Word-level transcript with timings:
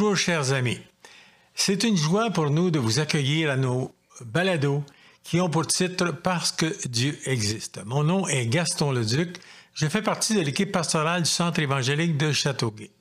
Bonjour, 0.00 0.16
chers 0.16 0.52
amis. 0.52 0.78
C'est 1.56 1.82
une 1.82 1.96
joie 1.96 2.30
pour 2.30 2.50
nous 2.50 2.70
de 2.70 2.78
vous 2.78 3.00
accueillir 3.00 3.50
à 3.50 3.56
nos 3.56 3.92
balados 4.24 4.84
qui 5.24 5.40
ont 5.40 5.50
pour 5.50 5.66
titre 5.66 6.12
Parce 6.12 6.52
que 6.52 6.72
Dieu 6.86 7.18
existe. 7.24 7.80
Mon 7.84 8.04
nom 8.04 8.28
est 8.28 8.46
Gaston 8.46 8.92
Leduc. 8.92 9.38
Je 9.74 9.88
fais 9.88 10.00
partie 10.00 10.34
de 10.34 10.40
l'équipe 10.40 10.70
pastorale 10.70 11.24
du 11.24 11.28
Centre 11.28 11.58
évangélique 11.58 12.16
de 12.16 12.30
Châteauguay. 12.30 12.92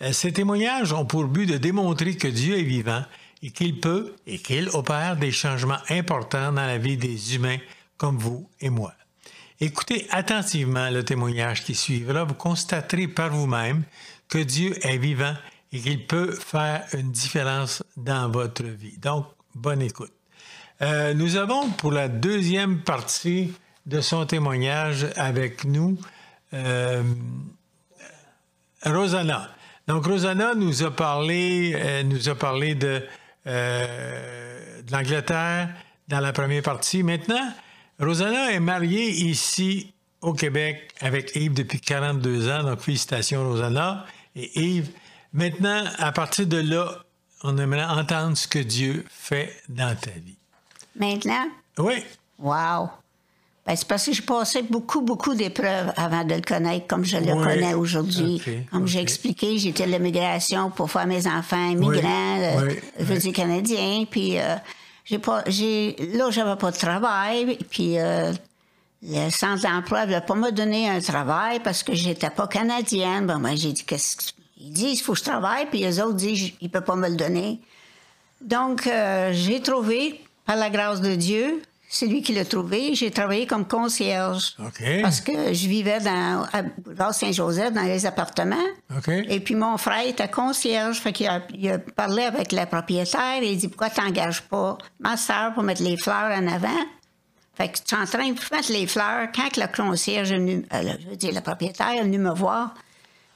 Euh, 0.00 0.12
ces 0.12 0.32
témoignages 0.32 0.92
ont 0.92 1.04
pour 1.04 1.24
but 1.24 1.46
de 1.46 1.58
démontrer 1.58 2.16
que 2.16 2.28
Dieu 2.28 2.56
est 2.56 2.62
vivant 2.62 3.02
et 3.42 3.50
qu'il 3.50 3.80
peut 3.80 4.14
et 4.24 4.38
qu'il 4.38 4.68
opère 4.74 5.16
des 5.16 5.32
changements 5.32 5.82
importants 5.90 6.52
dans 6.52 6.66
la 6.66 6.78
vie 6.78 6.96
des 6.96 7.34
humains 7.34 7.58
comme 7.96 8.16
vous 8.16 8.48
et 8.60 8.70
moi. 8.70 8.92
Écoutez 9.60 10.06
attentivement 10.10 10.88
le 10.88 11.04
témoignage 11.04 11.64
qui 11.64 11.74
suivra. 11.74 12.22
Vous 12.22 12.34
constaterez 12.34 13.08
par 13.08 13.30
vous-même 13.30 13.82
que 14.28 14.38
Dieu 14.38 14.78
est 14.86 14.98
vivant 14.98 15.34
et 15.72 15.80
qu'il 15.80 16.06
peut 16.06 16.32
faire 16.32 16.84
une 16.94 17.12
différence 17.12 17.82
dans 17.96 18.30
votre 18.30 18.64
vie. 18.64 18.96
Donc, 18.98 19.26
bonne 19.54 19.82
écoute. 19.82 20.12
Euh, 20.80 21.12
nous 21.14 21.36
avons 21.36 21.70
pour 21.70 21.92
la 21.92 22.08
deuxième 22.08 22.82
partie 22.82 23.52
de 23.86 24.00
son 24.00 24.26
témoignage 24.26 25.06
avec 25.16 25.64
nous 25.64 25.98
euh, 26.54 27.02
Rosanna. 28.84 29.50
Donc, 29.88 30.06
Rosanna 30.06 30.54
nous 30.54 30.84
a 30.84 30.90
parlé, 30.94 31.72
euh, 31.74 32.02
nous 32.04 32.28
a 32.28 32.34
parlé 32.34 32.74
de, 32.74 33.02
de 33.44 34.92
l'Angleterre 34.92 35.70
dans 36.06 36.20
la 36.20 36.32
première 36.32 36.62
partie. 36.62 37.02
Maintenant, 37.02 37.52
Rosanna 37.98 38.52
est 38.52 38.60
mariée 38.60 39.10
ici 39.10 39.92
au 40.20 40.32
Québec 40.32 40.92
avec 41.00 41.34
Yves 41.34 41.54
depuis 41.54 41.80
42 41.80 42.50
ans. 42.50 42.62
Donc, 42.62 42.80
félicitations, 42.80 43.48
Rosanna 43.48 44.06
et 44.36 44.60
Yves. 44.60 44.90
Maintenant, 45.32 45.84
à 45.98 46.12
partir 46.12 46.46
de 46.46 46.58
là, 46.58 47.04
on 47.42 47.56
aimerait 47.58 47.84
entendre 47.84 48.36
ce 48.36 48.48
que 48.48 48.58
Dieu 48.58 49.04
fait 49.08 49.54
dans 49.68 49.96
ta 49.96 50.10
vie. 50.10 50.38
Maintenant? 50.96 51.46
Oui. 51.78 52.04
Wow! 52.38 52.90
Ben, 53.68 53.76
c'est 53.76 53.86
parce 53.86 54.06
que 54.06 54.12
j'ai 54.12 54.22
passé 54.22 54.62
beaucoup, 54.62 55.02
beaucoup 55.02 55.34
d'épreuves 55.34 55.92
avant 55.96 56.24
de 56.24 56.34
le 56.34 56.40
connaître 56.40 56.86
comme 56.86 57.04
je 57.04 57.18
le 57.18 57.34
connais 57.34 57.74
aujourd'hui. 57.74 58.40
comme 58.70 58.86
j'ai 58.86 59.00
expliqué, 59.00 59.58
j'étais 59.58 59.84
de 59.84 59.90
l'immigration 59.90 60.70
pour 60.70 60.90
faire 60.90 61.06
mes 61.06 61.26
enfants 61.26 61.68
immigrants, 61.68 62.38
euh, 62.40 62.70
je 62.98 63.04
veux 63.04 63.18
dire 63.18 63.32
canadiens. 63.34 64.06
Puis 64.10 64.38
euh, 64.38 64.56
j'ai 65.04 65.18
pas, 65.18 65.42
j'ai, 65.46 65.96
là, 66.14 66.30
j'avais 66.30 66.56
pas 66.56 66.70
de 66.70 66.78
travail. 66.78 67.58
Puis 67.68 67.98
euh, 67.98 68.32
le 69.02 69.28
centre 69.28 69.62
d'emploi 69.62 70.00
ne 70.00 70.06
voulait 70.06 70.20
pas 70.22 70.34
me 70.34 70.50
donner 70.50 70.88
un 70.88 71.00
travail 71.00 71.60
parce 71.60 71.82
que 71.82 71.92
j'étais 71.92 72.30
pas 72.30 72.46
canadienne. 72.46 73.26
Ben, 73.26 73.38
moi, 73.38 73.54
j'ai 73.54 73.72
dit, 73.72 73.84
qu'est-ce 73.84 74.32
ils 74.58 74.72
disent, 74.72 75.00
il 75.00 75.02
faut 75.02 75.12
que 75.12 75.18
je 75.18 75.24
travaille, 75.24 75.66
puis 75.66 75.80
les 75.80 76.00
autres 76.00 76.14
disent, 76.14 76.52
il 76.60 76.64
ne 76.64 76.68
peut 76.68 76.80
pas 76.80 76.96
me 76.96 77.08
le 77.08 77.16
donner. 77.16 77.60
Donc, 78.40 78.86
euh, 78.86 79.30
j'ai 79.32 79.60
trouvé, 79.60 80.20
par 80.46 80.56
la 80.56 80.70
grâce 80.70 81.00
de 81.00 81.14
Dieu, 81.14 81.62
c'est 81.88 82.06
lui 82.06 82.22
qui 82.22 82.34
l'a 82.34 82.44
trouvé. 82.44 82.94
J'ai 82.94 83.10
travaillé 83.10 83.46
comme 83.46 83.66
concierge. 83.66 84.56
Parce 85.02 85.22
que 85.22 85.54
je 85.54 85.68
vivais 85.68 86.00
dans, 86.00 86.46
à 86.98 87.12
Saint-Joseph, 87.12 87.72
dans 87.72 87.82
les 87.82 88.04
appartements. 88.04 88.56
Et 89.06 89.40
puis 89.40 89.54
mon 89.54 89.78
frère 89.78 90.06
était 90.06 90.28
concierge. 90.28 90.98
Fait 90.98 91.12
qu'il 91.12 91.26
a, 91.28 91.40
il 91.54 91.70
a 91.70 91.78
parlé 91.78 92.24
avec 92.24 92.52
le 92.52 92.64
propriétaire 92.66 93.42
et 93.42 93.52
il 93.52 93.58
dit 93.58 93.68
Pourquoi 93.68 93.88
tu 93.88 94.02
n'engages 94.02 94.42
pas 94.42 94.76
ma 95.00 95.16
soeur 95.16 95.54
pour 95.54 95.62
mettre 95.62 95.82
les 95.82 95.96
fleurs 95.96 96.30
en 96.30 96.46
avant? 96.46 96.68
Fait 97.54 97.70
que 97.70 97.78
tu 97.78 97.94
es 97.94 97.98
en 97.98 98.04
train 98.04 98.28
de 98.28 98.54
mettre 98.54 98.70
les 98.70 98.86
fleurs. 98.86 99.28
Quand 99.34 99.56
le 99.56 99.66
concierge 99.74 100.30
euh, 100.30 100.62
je 100.72 101.08
veux 101.08 101.16
dire, 101.16 101.32
le 101.32 101.40
propriétaire 101.40 101.92
est 101.92 102.02
venu 102.02 102.18
me 102.18 102.34
voir, 102.34 102.74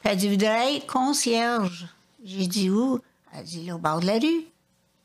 elle 0.04 0.16
dit, 0.16 0.28
voudrais 0.28 0.76
être 0.76 0.86
concierge. 0.86 1.86
J'ai 2.24 2.46
dit 2.46 2.70
où? 2.70 3.00
Elle 3.36 3.44
dit, 3.44 3.66
là, 3.66 3.76
au 3.76 3.78
bord 3.78 4.00
de 4.00 4.06
la 4.06 4.18
rue. 4.18 4.46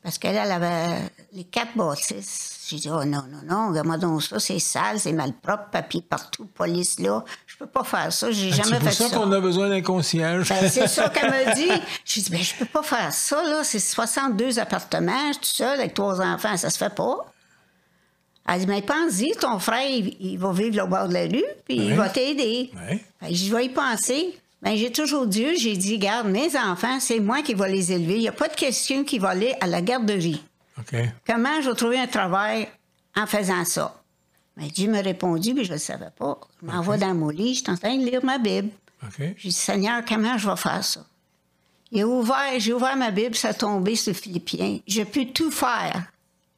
Parce 0.02 0.16
qu'elle, 0.16 0.36
elle 0.36 0.52
avait 0.52 1.10
les 1.32 1.44
quatre 1.44 1.76
bâtisses. 1.76 2.66
J'ai 2.68 2.76
dit, 2.76 2.88
oh 2.90 3.04
non, 3.04 3.22
non, 3.30 3.40
non, 3.44 3.68
regarde-moi 3.70 3.96
donc 3.96 4.22
ça, 4.22 4.38
c'est 4.38 4.58
sale, 4.58 5.00
c'est 5.00 5.12
mal 5.12 5.32
propre, 5.32 5.70
papier 5.72 6.02
partout, 6.02 6.46
police 6.46 7.00
là. 7.00 7.24
Je 7.46 7.56
peux 7.56 7.66
pas 7.66 7.82
faire 7.82 8.12
ça, 8.12 8.30
j'ai 8.30 8.50
ah, 8.52 8.62
jamais 8.62 8.78
fait 8.78 8.84
ça. 8.86 8.92
C'est 8.92 9.04
pour 9.04 9.12
ça, 9.12 9.18
qu'on 9.18 9.32
a 9.32 9.40
besoin 9.40 9.68
d'un 9.68 9.82
concierge? 9.82 10.48
Ben, 10.50 10.68
c'est 10.68 10.86
ça 10.86 11.08
qu'elle 11.08 11.30
me 11.30 11.54
dit. 11.54 11.82
J'ai 12.04 12.20
dit, 12.20 12.30
ben, 12.30 12.40
je 12.40 12.54
peux 12.54 12.66
pas 12.66 12.82
faire 12.82 13.12
ça, 13.12 13.42
là. 13.42 13.64
C'est 13.64 13.80
62 13.80 14.58
appartements, 14.58 15.32
tout 15.32 15.40
seul, 15.42 15.80
avec 15.80 15.94
trois 15.94 16.20
enfants, 16.20 16.56
ça 16.56 16.70
se 16.70 16.78
fait 16.78 16.94
pas. 16.94 17.26
Elle 18.48 18.60
dit, 18.60 18.66
mais 18.66 18.82
pense-y, 18.82 19.32
ton 19.32 19.58
frère, 19.58 19.88
il, 19.90 20.38
va 20.38 20.52
vivre 20.52 20.84
au 20.84 20.88
bord 20.88 21.08
de 21.08 21.14
la 21.14 21.24
rue, 21.24 21.44
puis 21.64 21.76
il 21.76 21.94
va 21.94 22.08
t'aider. 22.08 22.70
Oui. 22.74 23.02
Ben, 23.20 23.34
je 23.34 23.54
vais 23.54 23.66
y 23.66 23.68
penser. 23.68 24.38
Bien, 24.62 24.74
j'ai 24.74 24.90
toujours 24.90 25.26
dit, 25.26 25.56
j'ai 25.56 25.76
dit, 25.76 25.98
garde, 25.98 26.28
mes 26.28 26.56
enfants, 26.56 26.98
c'est 27.00 27.20
moi 27.20 27.42
qui 27.42 27.54
vais 27.54 27.70
les 27.70 27.92
élever. 27.92 28.16
Il 28.16 28.20
n'y 28.20 28.28
a 28.28 28.32
pas 28.32 28.48
de 28.48 28.54
question 28.54 29.04
qui 29.04 29.18
va 29.18 29.30
aller 29.30 29.54
à 29.60 29.66
la 29.66 29.80
garderie. 29.82 30.42
Comment 31.26 31.60
je 31.60 31.70
vais 31.70 31.76
trouver 31.76 31.98
un 31.98 32.06
travail 32.06 32.68
en 33.16 33.26
faisant 33.26 33.64
ça? 33.64 33.94
Mais 34.56 34.64
ben, 34.64 34.70
Dieu 34.72 34.90
m'a 34.90 35.00
répondu, 35.00 35.54
mais 35.54 35.62
je 35.62 35.70
ne 35.70 35.74
le 35.74 35.80
savais 35.80 36.10
pas. 36.16 36.40
Je 36.60 36.66
m'en 36.66 36.82
vais 36.82 36.98
dans 36.98 37.14
mon 37.14 37.28
lit, 37.28 37.54
je 37.54 37.62
suis 37.62 37.70
en 37.70 37.76
train 37.76 37.96
de 37.96 38.04
lire 38.04 38.24
ma 38.24 38.38
Bible. 38.38 38.70
OK. 39.04 39.34
J'ai 39.36 39.48
dit, 39.48 39.52
Seigneur, 39.52 40.02
comment 40.06 40.36
je 40.36 40.48
vais 40.50 40.56
faire 40.56 40.84
ça? 40.84 41.04
Il 41.90 42.04
ouvert, 42.04 42.58
j'ai 42.58 42.72
ouvert 42.72 42.96
ma 42.96 43.10
Bible, 43.10 43.34
ça 43.34 43.48
a 43.48 43.54
tombé 43.54 43.96
sur 43.96 44.14
Philippiens. 44.14 44.78
Je 44.86 45.02
peux 45.02 45.26
tout 45.26 45.50
faire 45.50 46.10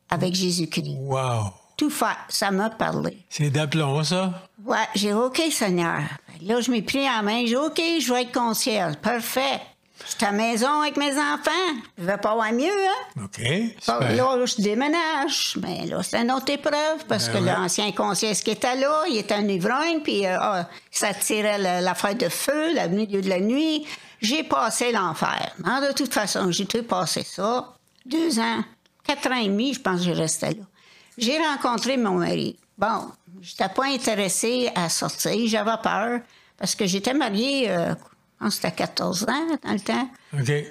avec 0.09 0.35
Jésus-Christ. 0.35 0.97
Wow! 0.99 1.53
Tout 1.81 1.89
faire. 1.89 2.19
Ça 2.29 2.51
m'a 2.51 2.69
parlé. 2.69 3.17
C'est 3.31 3.49
d'aplomb, 3.49 4.05
ça? 4.05 4.35
Ouais, 4.63 4.77
j'ai 4.95 5.15
OK, 5.15 5.41
Seigneur. 5.51 6.03
Là, 6.43 6.61
je 6.61 6.71
m'ai 6.71 6.83
pris 6.83 7.09
en 7.09 7.23
main. 7.23 7.47
J'ai 7.47 7.57
OK, 7.57 7.81
je 7.99 8.13
vais 8.13 8.25
être 8.25 8.33
concierge. 8.33 8.97
Parfait. 8.97 9.63
Je 10.05 10.11
suis 10.11 10.27
à 10.27 10.31
la 10.31 10.37
maison 10.37 10.83
avec 10.83 10.99
mes 10.99 11.13
enfants. 11.13 11.73
Je 11.97 12.05
vais 12.05 12.19
pas 12.19 12.33
avoir 12.33 12.53
mieux, 12.53 12.67
hein? 12.67 13.25
OK. 13.25 13.39
Là, 13.89 14.45
je 14.45 14.61
déménage. 14.61 15.57
Mais 15.63 15.87
là, 15.87 16.03
c'est 16.03 16.21
une 16.21 16.31
autre 16.31 16.53
épreuve 16.53 17.07
parce 17.09 17.31
ben 17.31 17.41
que 17.41 17.47
l'ancien 17.47 17.93
concierge 17.93 18.43
qui 18.43 18.51
était 18.51 18.77
là, 18.77 19.05
il 19.09 19.17
était 19.17 19.37
un 19.37 19.49
ivrogne, 19.49 20.03
puis 20.05 20.27
euh, 20.27 20.63
ça 20.91 21.15
tirait 21.15 21.57
la, 21.57 21.81
la 21.81 21.95
fête 21.95 22.21
de 22.21 22.29
feu, 22.29 22.75
la 22.75 22.89
milieu 22.89 23.23
de 23.23 23.29
la 23.31 23.41
nuit. 23.41 23.87
J'ai 24.21 24.43
passé 24.43 24.93
l'enfer. 24.93 25.55
De 25.59 25.95
toute 25.95 26.13
façon, 26.13 26.51
j'ai 26.51 26.67
tout 26.67 26.83
passé 26.83 27.23
ça. 27.23 27.73
Deux 28.05 28.39
ans, 28.39 28.63
quatre 29.03 29.31
ans 29.31 29.41
et 29.41 29.49
demi, 29.49 29.73
je 29.73 29.81
pense 29.81 30.01
que 30.01 30.05
j'ai 30.05 30.13
resté 30.13 30.49
là. 30.49 30.65
J'ai 31.21 31.39
rencontré 31.39 31.97
mon 31.97 32.19
mari. 32.19 32.57
Bon, 32.79 33.11
je 33.43 33.53
n'étais 33.53 33.73
pas 33.73 33.87
intéressée 33.87 34.71
à 34.75 34.89
sortir. 34.89 35.33
J'avais 35.47 35.77
peur 35.83 36.21
parce 36.59 36.75
que 36.75 36.87
j'étais 36.87 37.15
mariée, 37.15 37.71
euh, 37.71 37.95
quand 38.39 38.51
c'était 38.51 38.73
14 38.73 39.25
ans 39.25 39.59
dans 39.63 39.73
le 39.73 39.81
temps. 39.81 40.09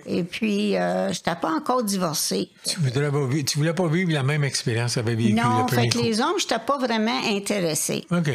Et 0.05 0.23
puis, 0.23 0.75
euh, 0.75 1.11
je 1.13 1.19
n'étais 1.19 1.35
pas 1.35 1.51
encore 1.51 1.83
divorcée. 1.83 2.49
Tu 2.65 2.79
ne 2.79 3.55
voulais 3.55 3.73
pas 3.73 3.87
vivre 3.87 4.11
la 4.11 4.23
même 4.23 4.43
expérience 4.43 4.95
qu'avait 4.95 5.15
vécu 5.15 5.33
non, 5.33 5.65
le 5.69 5.75
fait 5.75 5.89
que 5.89 5.99
les 5.99 6.19
hommes, 6.19 6.39
je 6.39 6.45
n'étais 6.45 6.59
pas 6.59 6.77
vraiment 6.77 7.19
intéressée. 7.25 8.05
OK. 8.11 8.29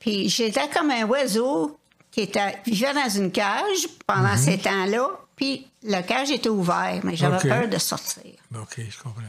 Puis, 0.00 0.28
j'étais 0.28 0.68
comme 0.68 0.90
un 0.90 1.04
oiseau 1.04 1.78
qui 2.10 2.20
était, 2.20 2.58
vivait 2.66 2.94
dans 2.94 3.08
une 3.08 3.32
cage 3.32 3.88
pendant 4.06 4.32
mhm. 4.32 4.38
ces 4.38 4.58
temps-là. 4.58 5.08
Puis, 5.34 5.66
la 5.82 6.02
cage 6.02 6.30
était 6.30 6.48
ouverte, 6.48 7.04
mais 7.04 7.16
j'avais 7.16 7.48
peur 7.48 7.68
de 7.68 7.78
sortir. 7.78 8.32
OK, 8.54 8.76
je 8.76 8.98
comprends. 9.02 9.22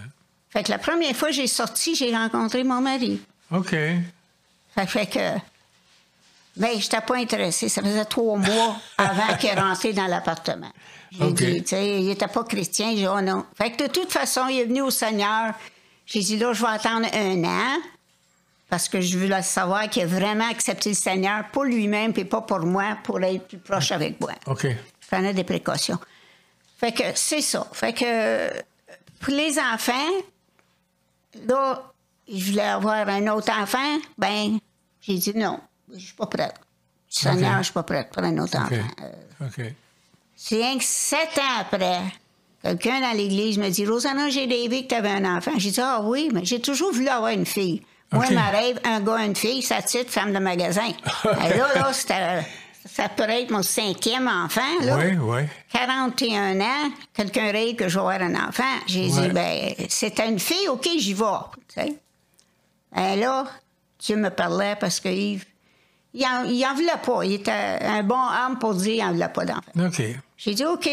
Fait 0.50 0.64
que 0.64 0.72
la 0.72 0.80
première 0.80 1.16
fois 1.16 1.30
que 1.30 1.36
j'ai 1.36 1.48
sorti, 1.48 1.96
j'ai 1.96 2.16
rencontré 2.16 2.64
mon 2.64 2.82
mari. 2.82 3.22
OK. 3.52 3.76
Ça 4.76 4.86
fait 4.88 5.06
que. 5.06 5.40
Mais 6.58 6.74
je 6.74 6.84
n'étais 6.84 7.02
pas 7.02 7.18
intéressée. 7.18 7.70
Ça 7.70 7.82
faisait 7.82 8.06
trois 8.06 8.38
mois 8.38 8.78
avant 8.98 9.38
qu'il 9.38 9.58
rentré 9.58 9.94
dans 9.94 10.08
l'appartement. 10.08 10.72
J'ai 11.12 11.32
dit, 11.32 11.64
tu 11.64 11.70
sais, 11.70 12.00
il 12.02 12.08
n'était 12.08 12.28
pas 12.28 12.44
chrétien. 12.44 12.90
J'ai 12.92 12.98
dit, 12.98 13.08
oh 13.08 13.22
non. 13.22 13.46
Fait 13.56 13.72
que 13.72 13.84
de 13.84 13.90
toute 13.90 14.12
façon, 14.12 14.48
il 14.48 14.60
est 14.60 14.66
venu 14.66 14.82
au 14.82 14.92
Seigneur. 14.92 15.54
J'ai 16.06 16.22
dit, 16.22 16.38
là, 16.38 16.54
je 16.54 16.62
vais 16.62 16.72
attendre 16.72 17.08
un 17.14 17.44
an 17.44 17.78
parce 18.70 18.88
que 18.88 19.02
je 19.02 19.18
veux 19.18 19.42
savoir 19.42 19.90
qu'il 19.90 20.04
a 20.04 20.06
vraiment 20.06 20.48
accepté 20.50 20.90
le 20.90 20.96
Seigneur 20.96 21.46
pour 21.52 21.64
lui-même 21.64 22.14
et 22.16 22.26
pas 22.26 22.42
pour 22.42 22.60
moi, 22.60 22.98
pour 23.04 23.20
être 23.22 23.48
plus 23.48 23.58
proche 23.58 23.92
avec 23.92 24.20
moi. 24.22 24.34
OK. 24.46 24.64
Je 24.66 25.08
prenais 25.08 25.34
des 25.34 25.44
précautions. 25.44 25.98
Fait 26.80 26.92
que 26.92 27.04
c'est 27.16 27.42
ça. 27.42 27.68
Fait 27.74 27.94
que 27.94 28.50
pour 29.20 29.34
les 29.34 29.58
enfants, 29.60 29.94
là, 31.48 31.92
je 32.32 32.46
voulais 32.46 32.62
avoir 32.62 33.08
un 33.08 33.28
autre 33.28 33.52
enfant, 33.52 34.00
ben, 34.18 34.60
j'ai 35.02 35.16
dit 35.16 35.34
non, 35.36 35.60
je 35.94 36.00
suis 36.00 36.14
pas 36.14 36.28
prête. 36.28 36.56
Seigneur, 37.10 37.58
je 37.60 37.64
suis 37.64 37.74
pas 37.74 37.84
prête 37.84 38.10
pour 38.12 38.24
un 38.24 38.38
autre 38.38 38.58
enfant. 38.58 38.76
Euh, 39.02 39.70
c'est 40.36 40.56
rien 40.56 40.78
que 40.78 40.84
sept 40.84 41.38
ans 41.38 41.62
après, 41.62 42.02
quelqu'un 42.62 43.02
dans 43.02 43.18
l'église 43.18 43.58
me 43.58 43.70
dit 43.70 43.86
Rosanna, 43.86 44.30
j'ai 44.30 44.46
rêvé 44.46 44.84
que 44.84 44.90
tu 44.90 44.96
avais 44.96 45.10
un 45.10 45.38
enfant. 45.38 45.52
J'ai 45.58 45.72
dit 45.72 45.82
Ah 45.82 46.02
oui, 46.04 46.30
mais 46.32 46.46
j'ai 46.46 46.62
toujours 46.62 46.94
voulu 46.94 47.08
avoir 47.08 47.32
une 47.32 47.46
fille. 47.46 47.82
Moi, 48.12 48.26
ma 48.32 48.50
rêve, 48.50 48.80
un 48.86 49.02
gars, 49.02 49.24
une 49.24 49.36
fille, 49.36 49.62
ça 49.62 49.82
titre 49.82 50.10
femme 50.10 50.34
de 50.34 50.40
magasin. 50.40 50.92
là, 51.24 51.74
là, 51.76 51.94
c'était 51.94 52.44
ça 52.86 53.10
pourrait 53.10 53.44
être 53.44 53.52
mon 53.52 53.64
cinquième 53.64 54.28
enfant. 54.28 54.62
Là. 54.82 54.98
Oui, 54.98 55.18
oui. 55.18 55.42
41 55.72 56.62
ans, 56.62 56.92
quelqu'un 57.14 57.52
rêve 57.52 57.76
que 57.76 57.88
je 57.88 57.96
vais 57.96 58.00
avoir 58.00 58.22
un 58.22 58.48
enfant. 58.48 58.64
J'ai 58.88 59.08
dit, 59.08 59.30
ben, 59.30 59.74
c'est 59.90 60.20
une 60.20 60.40
fille, 60.40 60.68
OK, 60.70 60.88
j'y 60.98 61.14
vais. 61.14 61.26
Tu 61.68 61.82
sais. 61.82 61.96
Ben 62.96 63.20
là, 63.20 63.46
Dieu 64.00 64.16
me 64.16 64.30
parlait 64.30 64.76
parce 64.80 65.00
qu'il 65.00 65.42
il 66.14 66.26
en, 66.26 66.44
il 66.46 66.66
en 66.66 66.74
voulait 66.74 66.92
pas. 67.04 67.24
Il 67.24 67.34
était 67.34 67.52
un 67.52 68.02
bon 68.04 68.16
homme 68.16 68.58
pour 68.58 68.74
dire 68.74 68.96
qu'il 68.96 69.06
n'en 69.06 69.12
voulait 69.14 69.30
pas 69.30 69.46
d'enfant. 69.46 69.72
OK. 69.88 70.02
J'ai 70.38 70.54
dit, 70.54 70.66
OK. 70.66 70.90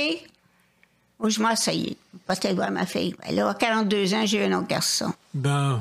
Oh, 1.18 1.30
je 1.30 1.42
m'ai 1.42 1.52
essayé. 1.52 1.96
Pas 2.26 2.36
tellement 2.36 2.70
ma 2.70 2.84
fille. 2.84 3.14
Ben 3.24 3.34
là, 3.34 3.50
à 3.50 3.54
42 3.54 4.12
ans, 4.14 4.26
j'ai 4.26 4.38
eu 4.38 4.52
un 4.52 4.58
autre 4.58 4.68
garçon. 4.68 5.12
Bon. 5.32 5.80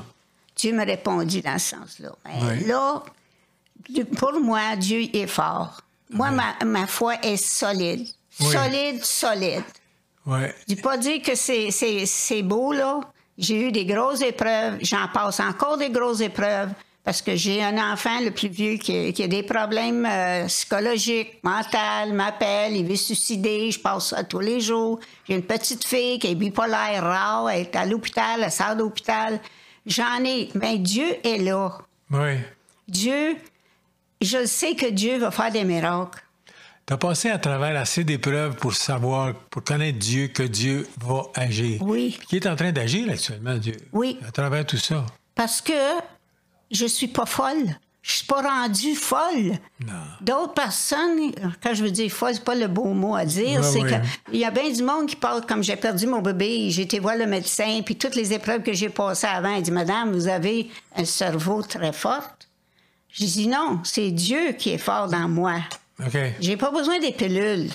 Dieu 0.56 0.74
m'a 0.74 0.84
répondu 0.84 1.42
dans 1.42 1.60
ce 1.60 1.76
sens-là. 1.76 2.12
Ben, 2.24 2.66
Là, 2.68 3.04
pour 4.18 4.40
moi, 4.40 4.76
Dieu 4.78 5.02
est 5.14 5.28
fort. 5.28 5.82
Moi, 6.10 6.32
ma, 6.32 6.56
ma, 6.66 6.88
foi 6.88 7.16
est 7.24 7.38
solide. 7.38 8.08
Solide, 8.30 9.04
solide. 9.04 9.64
Ouais. 10.26 10.54
Je 10.68 10.76
ne 10.76 10.82
pas 10.82 10.98
dire 10.98 11.22
que 11.22 11.36
c'est 11.36 12.42
beau, 12.44 12.74
là. 12.74 13.00
J'ai 13.38 13.68
eu 13.68 13.72
des 13.72 13.86
grosses 13.86 14.22
épreuves. 14.22 14.78
J'en 14.82 15.08
passe 15.14 15.40
encore 15.40 15.78
des 15.78 15.90
grosses 15.90 16.22
épreuves. 16.22 16.70
Parce 17.06 17.22
que 17.22 17.36
j'ai 17.36 17.64
un 17.64 17.78
enfant, 17.94 18.20
le 18.20 18.32
plus 18.32 18.48
vieux, 18.48 18.78
qui, 18.78 19.22
a 19.22 19.28
des 19.28 19.44
problèmes 19.44 20.08
euh, 20.10 20.48
psychologiques, 20.48 21.38
mentaux, 21.44 22.12
m'appelle, 22.12 22.76
il 22.76 22.84
veut 22.84 22.96
se 22.96 23.14
suicider, 23.14 23.70
je 23.70 23.80
passe 23.80 24.08
ça 24.08 24.24
tous 24.24 24.40
les 24.40 24.60
jours. 24.60 25.00
J'ai 25.28 25.36
une 25.36 25.44
petite 25.44 25.86
fille 25.86 26.18
qui 26.18 26.32
est 26.32 26.36
bipolaire, 26.36 27.04
rare, 27.04 27.48
elle 27.52 27.62
est 27.62 27.76
à 27.76 27.86
l'hôpital, 27.86 28.42
elle 28.44 28.52
sort 28.52 28.76
d'hôpital. 28.76 29.40
J'en 29.86 30.24
ai. 30.26 30.50
Mais 30.56 30.80
Dieu 30.80 31.06
est 31.24 31.38
là. 31.38 31.78
Oui. 32.10 32.40
Dieu, 32.88 33.38
je 34.26 34.46
sais 34.46 34.76
que 34.76 34.90
Dieu 34.90 35.18
va 35.20 35.32
faire 35.32 35.52
des 35.52 35.64
miracles. 35.64 36.22
Tu 36.86 36.94
as 36.94 36.98
passé 36.98 37.30
à 37.30 37.40
travers 37.40 37.80
assez 37.80 38.04
d'épreuves 38.04 38.56
pour 38.58 38.74
savoir, 38.74 39.34
pour 39.50 39.64
connaître 39.64 39.98
Dieu, 39.98 40.28
que 40.28 40.44
Dieu 40.44 40.88
va 41.04 41.24
agir. 41.34 41.82
Oui. 41.82 42.20
Qui 42.28 42.36
est 42.36 42.46
en 42.46 42.56
train 42.56 42.72
d'agir 42.72 43.10
actuellement, 43.10 43.56
Dieu? 43.56 43.76
Oui. 43.92 44.20
À 44.28 44.32
travers 44.32 44.66
tout 44.66 44.78
ça. 44.78 45.04
Parce 45.34 45.62
que 45.62 45.74
je 46.72 46.86
suis 46.86 47.08
pas 47.08 47.26
folle. 47.26 47.76
Je 48.04 48.18
suis 48.18 48.26
pas 48.28 48.44
rendue 48.44 48.94
folle. 48.94 49.54
D'autres 50.22 50.54
personnes, 50.54 51.32
quand 51.64 51.74
je 51.74 51.84
veux 51.84 51.90
dire 51.90 52.12
folle, 52.12 52.36
c'est 52.36 52.44
pas 52.44 52.54
le 52.54 52.68
beau 52.68 52.94
mot 52.94 53.16
à 53.16 53.26
dire, 53.26 53.64
c'est 53.64 53.80
qu'il 53.80 54.40
y 54.40 54.46
a 54.46 54.52
bien 54.52 54.70
du 54.70 54.84
monde 54.84 55.08
qui 55.08 55.16
parle 55.16 55.44
comme 55.44 55.64
j'ai 55.64 55.76
perdu 55.76 56.06
mon 56.06 56.22
bébé, 56.22 56.70
j'ai 56.70 56.84
été 56.84 57.00
voir 57.00 57.18
le 57.18 57.26
médecin, 57.26 57.82
puis 57.84 57.96
toutes 57.96 58.14
les 58.14 58.32
épreuves 58.32 58.62
que 58.62 58.74
j'ai 58.74 58.90
passées 58.90 59.26
avant, 59.26 59.56
il 59.56 59.64
dit 59.64 59.72
Madame, 59.72 60.12
vous 60.12 60.28
avez 60.28 60.70
un 60.96 61.04
cerveau 61.04 61.64
très 61.64 61.92
fort. 61.94 62.35
Je 63.18 63.26
dis 63.26 63.48
non, 63.48 63.80
c'est 63.84 64.12
Dieu 64.12 64.52
qui 64.54 64.72
est 64.72 64.78
fort 64.78 65.08
dans 65.08 65.30
moi. 65.30 65.56
OK. 66.06 66.18
J'ai 66.42 66.58
pas 66.58 66.70
besoin 66.70 67.00
des 67.00 67.14
pilules. 67.14 67.70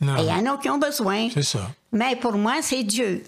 Il 0.00 0.06
y 0.06 0.32
en 0.32 0.46
a 0.46 0.56
qui 0.56 0.70
ont 0.70 0.78
besoin. 0.78 1.28
C'est 1.32 1.42
ça. 1.42 1.70
Mais 1.92 2.16
pour 2.16 2.32
moi, 2.32 2.54
c'est 2.62 2.82
Dieu. 2.84 3.22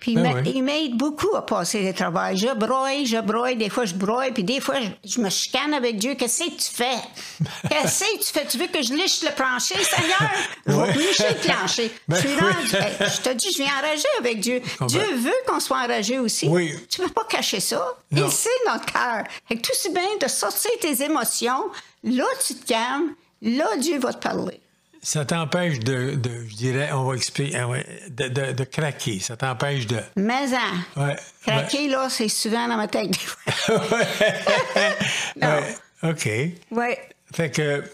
Puis 0.00 0.16
ben 0.16 0.42
il 0.46 0.64
m'aide 0.64 0.96
beaucoup 0.96 1.36
à 1.36 1.46
passer 1.46 1.82
le 1.82 1.92
travail. 1.92 2.36
Je 2.36 2.52
broye, 2.54 3.04
je 3.04 3.20
broye, 3.20 3.54
des 3.54 3.68
fois 3.68 3.84
je 3.84 3.94
broye, 3.94 4.32
puis 4.32 4.42
des 4.42 4.60
fois 4.60 4.76
je, 5.04 5.20
me 5.20 5.30
chicane 5.30 5.72
avec 5.74 5.96
Dieu. 5.96 6.16
Qu'est-ce 6.16 6.44
que 6.44 6.50
tu 6.50 6.70
fais? 6.72 6.98
Qu'est-ce 7.68 8.00
que 8.00 8.18
tu 8.18 8.32
fais? 8.32 8.46
Tu 8.46 8.58
veux 8.58 8.66
que 8.66 8.82
je 8.82 8.92
liche 8.92 9.22
le 9.22 9.30
plancher, 9.30 9.76
Seigneur? 9.82 10.30
Je 10.66 10.72
vais 10.72 10.92
licher 10.92 11.28
le 11.28 11.46
plancher. 11.46 11.92
Ben 12.08 12.20
je, 12.20 12.28
je 12.28 13.20
te 13.20 13.32
dis, 13.34 13.52
je 13.52 13.62
viens 13.62 13.72
enrager 13.78 14.08
avec 14.18 14.40
Dieu. 14.40 14.60
Dieu 14.88 15.14
veut 15.16 15.32
qu'on 15.46 15.60
soit 15.60 15.78
enragé 15.78 16.18
aussi. 16.18 16.48
Oui. 16.48 16.74
Tu 16.88 17.00
peux 17.00 17.08
pas 17.08 17.24
cacher 17.24 17.60
ça. 17.60 17.82
Et 18.14 18.28
c'est 18.30 18.50
notre 18.66 18.86
cœur. 18.86 19.24
Fait 19.48 19.56
tout 19.56 19.72
si 19.74 19.90
bien 19.90 20.02
de 20.20 20.28
sortir 20.28 20.70
tes 20.80 21.02
émotions. 21.02 21.64
Là, 22.02 22.24
tu 22.46 22.54
te 22.54 22.66
calmes. 22.66 23.14
Là, 23.40 23.76
Dieu 23.78 23.98
va 23.98 24.12
te 24.12 24.22
parler 24.26 24.60
ça 25.04 25.24
t'empêche 25.26 25.80
de, 25.80 26.14
de, 26.14 26.30
je 26.48 26.56
dirais, 26.56 26.90
on 26.92 27.04
va 27.04 27.14
expliquer, 27.14 27.58
hein, 27.58 27.68
de, 28.08 28.28
de, 28.28 28.52
de 28.52 28.64
craquer. 28.64 29.20
Ça 29.20 29.36
t'empêche 29.36 29.86
de. 29.86 29.98
Mais 30.16 30.46
en. 30.54 31.02
Ouais, 31.02 31.16
craquer, 31.46 31.88
là, 31.88 32.08
c'est 32.08 32.28
souvent 32.28 32.66
dans 32.66 32.76
ma 32.76 32.88
tête 32.88 33.10
des 33.10 33.18
fois. 33.18 33.52
ouais. 35.42 35.76
OK. 36.02 36.28
Oui. 36.70 36.86
Fait 37.34 37.50
que, 37.50 37.84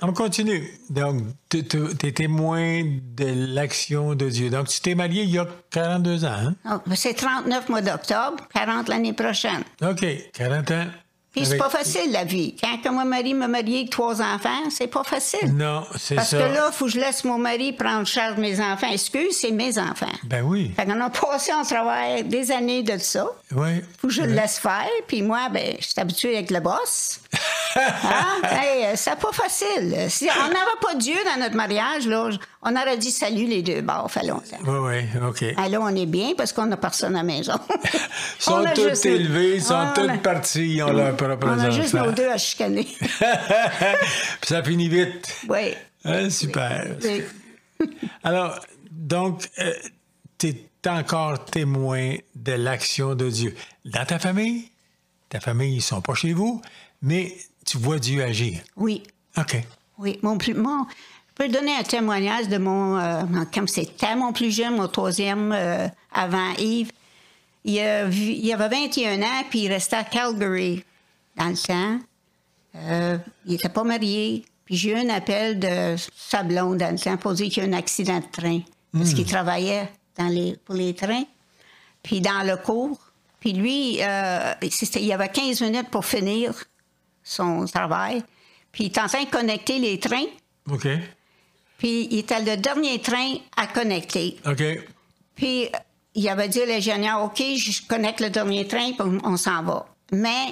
on 0.00 0.12
continue. 0.14 0.66
Donc, 0.88 1.22
tu 1.50 1.58
es 1.58 2.12
témoin 2.12 2.82
de 2.82 3.54
l'action 3.54 4.14
de 4.14 4.30
Dieu. 4.30 4.48
Donc, 4.48 4.68
tu 4.68 4.80
t'es 4.80 4.94
marié 4.94 5.24
il 5.24 5.30
y 5.30 5.38
a 5.38 5.46
42 5.70 6.24
ans, 6.24 6.28
hein? 6.28 6.54
Oh, 6.64 6.78
ben, 6.86 6.96
c'est 6.96 7.14
39 7.14 7.68
mois 7.68 7.82
d'octobre, 7.82 8.36
40 8.54 8.88
l'année 8.88 9.12
prochaine. 9.12 9.64
OK, 9.82 10.06
40 10.32 10.70
ans. 10.70 10.86
Puis 11.38 11.46
c'est 11.46 11.56
pas 11.56 11.70
facile, 11.70 12.12
la 12.12 12.24
vie. 12.24 12.54
Quand 12.82 12.92
mon 12.92 13.04
mari 13.04 13.34
m'a 13.34 13.48
marié 13.48 13.80
avec 13.80 13.90
trois 13.90 14.20
enfants, 14.20 14.70
c'est 14.70 14.86
pas 14.86 15.04
facile. 15.04 15.54
Non, 15.54 15.84
c'est 15.96 16.14
ça. 16.14 16.16
Parce 16.16 16.30
que 16.30 16.54
là, 16.54 16.68
il 16.68 16.72
faut 16.72 16.84
que 16.86 16.92
je 16.92 17.00
laisse 17.00 17.24
mon 17.24 17.38
mari 17.38 17.72
prendre 17.72 18.06
charge 18.06 18.36
de 18.36 18.40
mes 18.40 18.60
enfants. 18.60 18.90
Excuse, 18.92 19.36
c'est 19.40 19.50
mes 19.50 19.78
enfants. 19.78 20.06
Ben 20.24 20.42
oui. 20.42 20.72
Fait 20.76 20.84
qu'on 20.84 21.00
a 21.00 21.10
passé 21.10 21.52
en 21.52 21.62
travail 21.62 22.24
des 22.24 22.50
années 22.50 22.82
de 22.82 22.98
ça. 22.98 23.26
Oui. 23.52 23.82
Faut 23.98 24.08
que 24.08 24.14
je 24.14 24.22
le 24.22 24.32
laisse 24.32 24.58
faire. 24.58 24.88
Puis 25.06 25.22
moi, 25.22 25.48
ben, 25.52 25.76
je 25.78 25.86
suis 25.86 26.00
habituée 26.00 26.36
avec 26.36 26.50
le 26.50 26.60
boss. 26.60 27.20
hein? 27.76 28.40
hey, 28.42 28.96
c'est 28.96 29.18
pas 29.18 29.32
facile. 29.32 30.06
Si 30.08 30.28
on 30.28 30.48
n'avait 30.48 30.80
pas 30.80 30.94
Dieu 30.94 31.16
dans 31.24 31.40
notre 31.40 31.56
mariage, 31.56 32.06
là, 32.06 32.30
on 32.62 32.74
aurait 32.74 32.98
dit 32.98 33.10
salut 33.10 33.46
les 33.46 33.62
deux 33.62 33.82
bords, 33.82 34.10
fait 34.10 34.26
longtemps. 34.26 34.58
Oui, 34.66 35.04
oui, 35.14 35.26
OK. 35.28 35.44
Ah, 35.56 35.68
là, 35.68 35.80
on 35.80 35.94
est 35.94 36.06
bien 36.06 36.32
parce 36.36 36.52
qu'on 36.52 36.66
n'a 36.66 36.76
personne 36.76 37.14
à 37.14 37.18
la 37.18 37.24
maison. 37.24 37.54
ils 37.84 38.42
sont 38.42 38.64
tous 38.74 39.04
élevés, 39.06 39.56
ils 39.56 39.62
sont 39.62 39.92
tous 39.94 40.10
partis, 40.22 40.74
ils 40.74 40.82
ont 40.82 40.92
leur 40.92 41.16
propre 41.16 41.46
On 41.46 41.58
a 41.58 41.70
juste 41.70 41.94
nos 41.94 42.10
deux 42.10 42.28
à 42.28 42.38
chicaner. 42.38 42.84
Puis 44.40 44.48
ça 44.48 44.62
finit 44.62 44.88
vite. 44.88 45.36
Oui. 45.48 45.74
Ah, 46.04 46.28
super. 46.30 46.96
Oui. 47.02 47.22
Alors, 48.24 48.58
donc, 48.90 49.48
euh, 49.58 49.72
tu 50.38 50.48
es 50.48 50.88
encore 50.88 51.44
témoin 51.44 52.16
de 52.34 52.52
l'action 52.52 53.14
de 53.14 53.28
Dieu. 53.28 53.54
Dans 53.84 54.04
ta 54.04 54.18
famille, 54.18 54.70
ta 55.28 55.38
famille, 55.38 55.76
ils 55.76 55.82
sont 55.82 56.00
pas 56.00 56.14
chez 56.14 56.32
vous, 56.32 56.60
mais 57.02 57.36
tu 57.64 57.78
vois 57.78 57.98
Dieu 57.98 58.22
agir. 58.22 58.60
Oui. 58.76 59.02
OK. 59.36 59.62
Oui. 59.98 60.18
Mon 60.22 60.38
plus, 60.38 60.54
mon, 60.54 60.86
je 61.38 61.44
peux 61.44 61.52
donner 61.52 61.76
un 61.76 61.82
témoignage 61.82 62.48
de 62.48 62.58
mon. 62.58 62.98
Euh, 62.98 63.22
comme 63.54 63.68
c'était 63.68 64.16
mon 64.16 64.32
plus 64.32 64.50
jeune, 64.50 64.76
mon 64.76 64.88
troisième 64.88 65.52
euh, 65.52 65.86
avant 66.12 66.52
Yves. 66.58 66.90
Il, 67.64 67.74
il, 67.74 68.52
avait 68.52 68.68
21 68.68 69.22
ans, 69.22 69.44
puis 69.50 69.60
il 69.60 69.68
restait 69.68 69.96
à 69.96 70.04
Calgary 70.04 70.84
dans 71.36 71.48
le 71.48 71.56
temps. 71.56 71.98
Euh, 72.76 73.18
il 73.44 73.52
n'était 73.52 73.68
pas 73.68 73.84
marié. 73.84 74.44
Puis 74.64 74.76
j'ai 74.76 74.90
eu 74.92 74.96
un 74.96 75.08
appel 75.10 75.58
de 75.58 75.96
Sablon 76.16 76.74
dans 76.74 76.92
le 76.92 76.98
temps 76.98 77.16
pour 77.16 77.34
dire 77.34 77.50
qu'il 77.50 77.62
y 77.62 77.66
a 77.66 77.68
eu 77.68 77.72
un 77.72 77.76
accident 77.76 78.18
de 78.18 78.26
train. 78.30 78.60
Parce 78.92 79.12
qu'il 79.12 79.24
hmm. 79.24 79.28
travaillait 79.28 79.92
dans 80.16 80.28
les, 80.28 80.56
pour 80.64 80.74
les 80.74 80.94
trains. 80.94 81.24
Puis 82.02 82.20
dans 82.20 82.46
le 82.46 82.56
cours. 82.56 82.98
Puis 83.40 83.52
lui, 83.52 83.96
il 83.96 84.02
avait 85.12 85.28
15 85.28 85.60
minutes 85.60 85.90
pour 85.90 86.04
finir 86.04 86.52
son 87.22 87.64
travail. 87.66 88.24
Puis 88.72 88.84
il 88.84 88.86
était 88.88 89.00
en 89.00 89.06
train 89.06 89.24
de 89.24 89.30
connecter 89.30 89.78
les 89.78 90.00
trains. 90.00 90.26
OK. 90.70 90.88
Puis 91.78 92.08
il 92.10 92.18
était 92.18 92.42
le 92.42 92.56
dernier 92.56 93.00
train 93.00 93.36
à 93.56 93.66
connecter. 93.66 94.36
OK. 94.44 94.62
Puis 95.34 95.68
il 96.14 96.28
avait 96.28 96.48
dit 96.48 96.60
à 96.60 96.66
l'ingénieur, 96.66 97.22
OK, 97.22 97.38
je 97.38 97.86
connecte 97.86 98.20
le 98.20 98.28
dernier 98.28 98.66
train, 98.66 98.92
puis 98.92 99.18
on 99.24 99.36
s'en 99.36 99.62
va. 99.62 99.86
Mais 100.12 100.48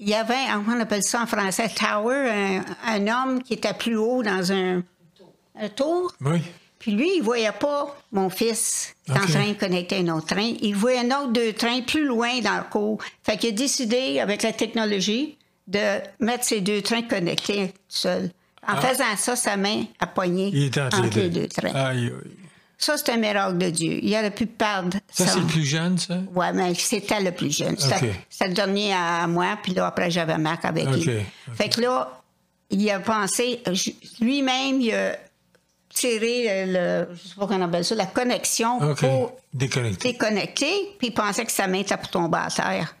il 0.00 0.08
y 0.08 0.14
avait, 0.14 0.34
on 0.66 0.80
appelle 0.80 1.02
ça 1.02 1.22
en 1.22 1.26
français, 1.26 1.68
tower, 1.68 2.62
un, 2.84 3.06
homme 3.06 3.42
qui 3.42 3.54
était 3.54 3.74
plus 3.74 3.96
haut 3.96 4.22
dans 4.22 4.52
un, 4.52 4.82
tour. 5.76 6.12
Oui. 6.20 6.40
Puis 6.78 6.92
lui, 6.92 7.16
il 7.16 7.22
voyait 7.22 7.52
pas 7.52 7.96
mon 8.12 8.30
fils 8.30 8.94
en 9.08 9.14
train 9.14 9.48
de 9.48 9.54
connecter 9.54 9.96
un 9.96 10.08
autre 10.16 10.28
train. 10.28 10.52
Il 10.60 10.76
voyait 10.76 11.00
un 11.00 11.20
autre 11.20 11.32
deux 11.32 11.52
trains 11.52 11.82
plus 11.82 12.04
loin 12.04 12.38
dans 12.40 12.56
le 12.58 12.70
cours. 12.70 12.98
Fait 13.24 13.36
qu'il 13.36 13.50
a 13.50 13.52
décidé, 13.52 14.20
avec 14.20 14.42
la 14.42 14.52
technologie, 14.52 15.36
de 15.66 16.00
mettre 16.20 16.44
ces 16.44 16.60
deux 16.60 16.80
trains 16.80 17.02
connectés 17.02 17.74
seul. 17.88 18.30
En 18.66 18.74
ah. 18.74 18.80
faisant 18.80 19.16
ça, 19.16 19.36
sa 19.36 19.56
main 19.56 19.84
a 20.00 20.06
poigné 20.06 20.70
entre, 20.76 21.18
les 21.18 21.30
deux, 21.30 21.48
trains. 21.48 21.74
Aïe, 21.74 22.12
Ça, 22.76 22.96
c'est 22.96 23.12
un 23.12 23.16
miracle 23.16 23.58
de 23.58 23.70
Dieu. 23.70 23.98
Il 24.02 24.12
aurait 24.14 24.30
pu 24.30 24.46
perdre. 24.46 24.98
Ça, 25.10 25.26
c'est 25.26 25.40
le 25.40 25.46
plus 25.46 25.64
jeune, 25.64 25.98
ça? 25.98 26.18
Oui, 26.34 26.46
mais 26.54 26.74
c'était 26.74 27.20
le 27.20 27.32
plus 27.32 27.56
jeune. 27.56 27.76
C'était 27.78 28.48
le 28.48 28.54
dernier 28.54 28.92
à 28.92 29.26
moi, 29.26 29.58
puis 29.62 29.74
là, 29.74 29.86
après, 29.86 30.10
j'avais 30.10 30.38
Marc 30.38 30.64
avec 30.64 30.86
lui. 30.86 31.08
Fait 31.54 31.68
que 31.68 31.80
là, 31.80 32.20
il 32.70 32.90
a 32.90 33.00
pensé, 33.00 33.62
lui-même, 34.20 34.80
il 34.80 34.92
a 34.92 35.16
tiré 35.98 36.66
le, 36.66 37.08
je 37.14 37.28
sais 37.28 37.34
pas 37.34 37.46
comment 37.46 37.64
on 37.64 37.68
appelle 37.68 37.84
ça, 37.84 37.94
la 37.94 38.06
connexion 38.06 38.94
pour 38.94 39.36
déconnecter. 39.52 40.12
déconnecter, 40.12 40.94
puis 40.98 41.08
il 41.08 41.14
pensait 41.14 41.44
que 41.44 41.52
sa 41.52 41.66
main 41.66 41.80
était 41.80 41.96
pour 41.96 42.08
tomber 42.08 42.38
à 42.38 42.48
terre. 42.50 42.94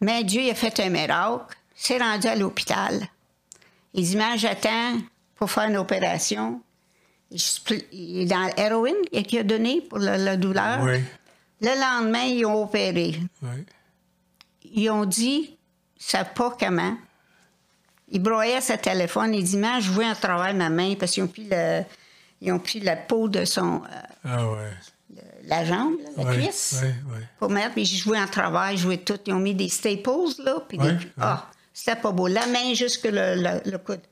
Mais 0.00 0.24
Dieu 0.24 0.42
il 0.42 0.50
a 0.50 0.54
fait 0.54 0.80
un 0.80 0.88
miracle. 0.88 1.44
s'est 1.74 1.98
rendu 1.98 2.26
à 2.26 2.34
l'hôpital. 2.34 3.00
Il 3.94 4.04
dit, 4.04 4.16
mais 4.16 4.38
j'attends 4.38 4.98
pour 5.36 5.50
faire 5.50 5.64
une 5.64 5.76
opération. 5.76 6.60
Il 7.30 8.20
est 8.20 8.26
dans 8.26 8.50
l'héroïne 8.56 8.94
qu'il 9.26 9.38
a 9.38 9.42
donné 9.42 9.80
pour 9.80 9.98
la, 9.98 10.36
douleur. 10.36 10.80
Oui. 10.82 11.02
Le 11.60 11.68
lendemain, 11.80 12.24
ils 12.24 12.44
ont 12.46 12.64
opéré. 12.64 13.16
Oui. 13.42 13.66
Ils 14.72 14.90
ont 14.90 15.04
dit, 15.04 15.56
ne 15.98 16.02
savent 16.02 16.32
pas 16.34 16.56
comment. 16.58 16.96
Il 18.08 18.20
broyait 18.20 18.60
sa 18.60 18.76
téléphone. 18.76 19.34
Il 19.34 19.44
dit, 19.44 19.56
mais 19.56 19.80
je 19.80 19.92
jouais 19.92 20.04
un 20.04 20.14
travail 20.14 20.54
ma 20.54 20.68
main 20.68 20.94
parce 20.98 21.12
qu'ils 21.12 21.22
ont 21.22 21.28
pris, 21.28 21.46
le, 21.48 21.82
ils 22.40 22.52
ont 22.52 22.58
pris 22.58 22.80
la 22.80 22.96
peau 22.96 23.28
de 23.28 23.44
son. 23.44 23.82
Euh, 23.84 24.00
ah 24.24 24.50
ouais. 24.50 24.70
la 25.44 25.64
jambe, 25.64 25.94
la 26.16 26.24
cuisse. 26.34 26.80
Oui, 26.82 26.88
oui. 27.12 27.20
Pour 27.38 27.50
mettre. 27.50 27.72
Puis 27.74 27.84
j'ai 27.84 27.98
joué 27.98 28.18
en 28.18 28.26
travail, 28.26 28.76
joué 28.76 28.98
tout. 28.98 29.18
Ils 29.26 29.32
ont 29.32 29.38
mis 29.38 29.54
des 29.54 29.68
staples, 29.68 30.42
là. 30.44 30.56
Puis 30.68 30.78
des, 30.78 30.96
ah, 31.20 31.46
c'était 31.80 31.96
pas 31.98 32.12
beau. 32.12 32.26
La 32.26 32.46
main 32.46 32.74
jusque 32.74 33.06
le, 33.10 33.60
le, 33.64 33.78
coude. 33.78 34.02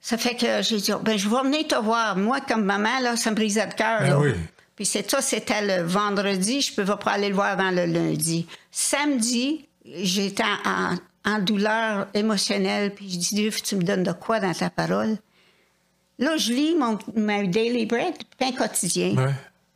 Ça 0.00 0.16
fait 0.16 0.34
que 0.34 0.62
j'ai 0.62 0.78
dit, 0.78 0.92
ben, 1.02 1.18
je 1.18 1.28
vais 1.28 1.42
venir 1.42 1.66
te 1.68 1.74
voir. 1.74 2.16
Moi, 2.16 2.40
comme 2.40 2.64
maman, 2.64 3.00
là, 3.02 3.16
ça 3.16 3.30
me 3.30 3.36
brisait 3.36 3.66
le 3.66 3.72
cœur. 3.72 4.00
Ben 4.00 4.16
oui. 4.16 4.32
Puis 4.76 4.86
c'est 4.86 5.10
ça, 5.10 5.20
c'était 5.20 5.60
le 5.60 5.82
vendredi. 5.82 6.62
Je 6.62 6.72
ne 6.72 6.76
pouvais 6.76 6.96
pas 6.96 7.12
aller 7.12 7.28
le 7.28 7.34
voir 7.34 7.48
avant 7.48 7.70
le 7.70 7.84
lundi. 7.84 8.46
Samedi, 8.70 9.68
j'étais 9.84 10.42
en, 10.64 11.38
douleur 11.40 12.08
émotionnelle. 12.14 12.94
Puis 12.94 13.10
je 13.10 13.18
dis, 13.18 13.34
Dieu, 13.34 13.50
tu 13.50 13.76
me 13.76 13.82
donnes 13.82 14.04
de 14.04 14.12
quoi 14.12 14.40
dans 14.40 14.54
ta 14.54 14.70
parole? 14.70 15.18
Là, 16.18 16.38
je 16.38 16.54
lis 16.54 16.76
mon, 16.76 16.98
Daily 17.44 17.84
Bread, 17.84 18.14
pain 18.38 18.52
quotidien. 18.52 19.16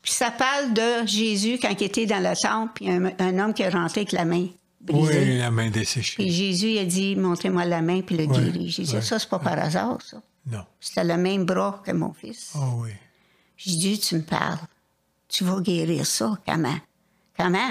Puis 0.00 0.12
ça 0.12 0.30
parle 0.30 0.72
de 0.72 1.06
Jésus 1.06 1.58
quand 1.60 1.74
il 1.78 1.84
était 1.84 2.06
dans 2.06 2.20
le 2.20 2.34
temple, 2.34 2.72
puis 2.74 2.90
un, 2.90 3.38
homme 3.38 3.52
qui 3.52 3.62
est 3.62 3.68
rentré 3.68 4.00
avec 4.00 4.12
la 4.12 4.24
main 4.24 4.46
Oui, 4.92 5.38
la 5.38 5.50
main 5.50 5.70
desséchée. 5.70 6.14
Puis 6.16 6.30
Jésus 6.30 6.78
a 6.78 6.84
dit, 6.84 7.16
montrez-moi 7.16 7.64
la 7.64 7.82
main, 7.82 8.02
puis 8.02 8.16
le 8.16 8.26
guérit. 8.26 8.70
J'ai 8.70 8.82
dit, 8.82 9.02
ça, 9.02 9.18
c'est 9.18 9.28
pas 9.28 9.38
par 9.38 9.58
hasard, 9.58 9.98
ça. 10.02 10.20
Non. 10.46 10.64
C'était 10.78 11.04
le 11.04 11.16
même 11.16 11.44
bras 11.44 11.82
que 11.84 11.92
mon 11.92 12.12
fils. 12.12 12.52
Oh 12.54 12.82
oui. 12.82 12.90
J'ai 13.56 13.76
dit, 13.76 13.98
tu 13.98 14.16
me 14.16 14.22
parles 14.22 14.58
tu 15.34 15.44
vas 15.44 15.60
guérir 15.60 16.06
ça. 16.06 16.38
Comment? 16.46 16.78
Comment? 17.36 17.70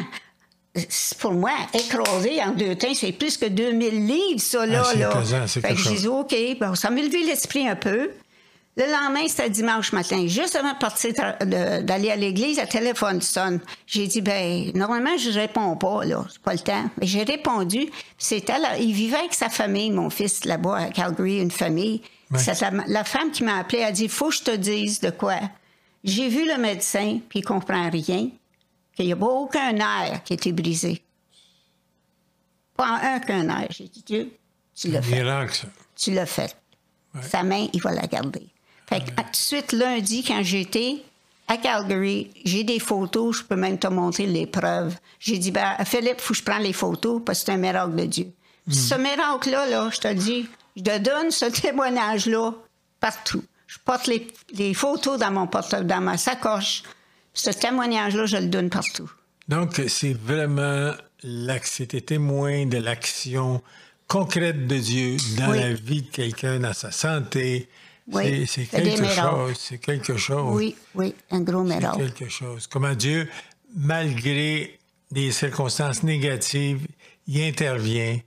Pour 1.20 1.34
moi, 1.34 1.52
écrasé 1.74 2.42
en 2.44 2.52
deux 2.52 2.76
temps, 2.76 2.94
c'est 2.94 3.12
plus 3.12 3.38
que 3.38 3.46
2000 3.46 4.08
livres, 4.08 4.42
ça, 4.42 4.66
là. 4.66 4.84
Ah, 4.86 4.96
là. 4.96 5.10
Pesant, 5.10 5.48
fait 5.48 5.62
que 5.62 5.80
j'ai 5.80 5.96
dit, 5.96 6.08
OK, 6.08 6.36
bon, 6.60 6.76
ça 6.76 6.90
m'a 6.90 7.02
levé 7.02 7.24
l'esprit 7.24 7.68
un 7.68 7.76
peu. 7.76 8.10
Le 8.76 8.92
lendemain, 8.92 9.28
c'était 9.28 9.52
dimanche 9.52 9.94
matin. 9.94 10.26
Juste 10.26 10.56
avant 10.56 10.74
de 10.74 10.80
partir 10.80 11.14
d'aller 11.42 12.10
à 12.10 12.16
l'église, 12.16 12.60
le 12.60 12.68
téléphone 12.68 13.22
sonne. 13.22 13.60
J'ai 13.86 14.08
dit, 14.08 14.22
ben, 14.22 14.72
normalement, 14.74 15.16
je 15.18 15.30
réponds 15.30 15.76
pas, 15.76 16.06
là. 16.06 16.26
C'est 16.32 16.42
pas 16.42 16.54
le 16.54 16.60
temps. 16.60 16.90
Mais 17.00 17.06
j'ai 17.06 17.24
répondu. 17.24 17.88
C'était 18.18 18.58
là. 18.58 18.78
Il 18.80 18.94
vivait 18.94 19.18
avec 19.18 19.36
sa 19.36 19.50
famille, 19.50 19.92
mon 19.92 20.10
fils, 20.10 20.44
là-bas, 20.46 20.78
à 20.78 20.90
Calgary, 20.90 21.40
une 21.40 21.52
famille. 21.52 22.02
La, 22.32 22.72
la, 22.88 23.04
femme 23.04 23.30
qui 23.30 23.44
m'a 23.44 23.58
appelé 23.58 23.84
a 23.84 23.92
dit, 23.92 24.08
faut 24.08 24.30
que 24.30 24.36
je 24.36 24.42
te 24.42 24.56
dise 24.56 25.02
de 25.02 25.12
quoi. 25.12 25.40
J'ai 26.04 26.30
vu 26.30 26.48
le 26.48 26.58
médecin, 26.58 27.20
puis 27.30 27.40
il 27.40 27.46
comprend 27.46 27.92
rien, 27.92 28.30
qu'il 28.96 29.06
n'y 29.06 29.14
a 29.14 29.16
pas 29.16 29.28
aucun 29.28 29.72
nerf 29.74 30.24
qui 30.24 30.34
a 30.34 30.36
été 30.36 30.52
brisé. 30.52 31.04
Pas 32.76 33.00
un 33.04 33.20
qu'un 33.20 33.44
nerf. 33.44 33.68
J'ai 33.70 33.88
dit, 33.88 34.04
Dieu, 34.04 34.32
tu 34.76 34.88
l'as 34.88 35.04
fait. 35.04 35.16
Miracle, 35.16 35.68
Tu 35.96 36.12
l'as 36.12 36.26
fait. 36.26 36.58
Sa 37.22 37.44
main, 37.44 37.68
il 37.72 37.82
va 37.82 37.92
la 37.92 38.08
garder. 38.08 38.48
Fait 38.88 39.02
que, 39.02 39.10
tout 39.12 39.32
de 39.32 39.36
suite, 39.36 39.72
lundi, 39.72 40.24
quand 40.24 40.42
j'étais 40.44 40.98
à 41.48 41.58
Calgary, 41.58 42.32
j'ai 42.46 42.64
des 42.64 42.80
photos, 42.80 43.38
je 43.38 43.44
peux 43.44 43.56
même 43.56 43.78
te 43.78 43.88
montrer 43.88 44.26
les 44.26 44.48
preuves. 44.48 44.96
J'ai 45.20 45.38
dit, 45.38 45.52
ben, 45.52 45.76
Philippe, 45.86 46.18
il 46.18 46.22
faut 46.22 46.34
que 46.34 46.40
je 46.40 46.44
prenne 46.44 46.64
les 46.64 46.74
photos 46.74 47.22
parce 47.26 47.40
que 47.40 47.46
c'est 47.46 47.52
un 47.52 47.58
miracle 47.58 47.96
de 47.96 48.06
Dieu. 48.06 48.32
Hmm. 48.68 48.72
Ce 48.72 48.96
miracle-là, 48.96 49.68
là, 49.68 49.90
je 49.92 50.00
te 50.00 50.08
le 50.08 50.16
dis, 50.16 50.48
je 50.76 50.84
te 50.84 50.98
donne 51.00 51.32
ce 51.32 51.46
témoignage-là 51.62 52.52
partout. 53.00 53.44
Je 53.68 53.78
porte 53.84 54.08
les, 54.08 54.74
photos 54.74 55.20
dans 55.20 55.32
mon 55.32 55.48
portefeuille, 55.48 55.86
dans 55.86 56.02
ma 56.02 56.18
sacoche. 56.18 56.84
Ce 57.34 57.50
témoignage-là, 57.50 58.26
je 58.26 58.38
le 58.38 58.48
donne 58.48 58.70
partout. 58.70 59.12
Donc, 59.48 59.82
c'est 59.88 60.14
vraiment, 60.14 60.94
c'était 61.64 62.02
témoin 62.02 62.66
de 62.68 62.78
l'action 62.78 63.62
concrète 64.08 64.68
de 64.68 64.78
Dieu 64.78 65.18
dans 65.38 65.52
la 65.52 65.74
vie 65.74 66.04
de 66.04 66.10
quelqu'un, 66.10 66.60
dans 66.60 66.74
sa 66.74 66.92
santé. 66.92 67.68
Oui, 68.12 68.46
c'est 68.48 68.66
quelque 68.66 69.06
chose. 69.06 69.58
C'est 69.58 69.78
quelque 69.78 70.18
chose. 70.18 70.56
Oui, 70.56 70.76
oui, 70.96 71.16
un 71.32 71.42
gros 71.42 71.64
miracle. 71.64 71.98
C'est 72.00 72.14
quelque 72.14 72.32
chose. 72.32 72.68
Comment 72.68 72.94
Dieu, 72.94 73.30
malgré 73.76 74.78
des 75.12 75.32
circonstances 75.32 76.04
négatives, 76.04 76.86
il 77.28 77.42
intervient. 77.42 78.20